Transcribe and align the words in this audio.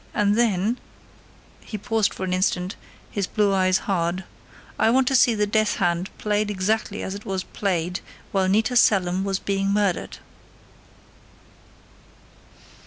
And 0.15 0.35
then" 0.35 0.79
he 1.63 1.77
paused 1.77 2.11
for 2.11 2.23
an 2.23 2.33
instant, 2.33 2.75
his 3.11 3.27
blue 3.27 3.53
eyes 3.53 3.77
hard: 3.85 4.23
"I 4.79 4.89
want 4.89 5.07
to 5.09 5.15
see 5.15 5.35
the 5.35 5.45
death 5.45 5.75
hand 5.75 6.09
played 6.17 6.49
exactly 6.49 7.03
as 7.03 7.13
it 7.13 7.23
was 7.23 7.43
played 7.43 7.99
while 8.31 8.47
Nita 8.47 8.75
Selim 8.75 9.23
was 9.23 9.37
being 9.37 9.67
murdered!" 9.69 10.17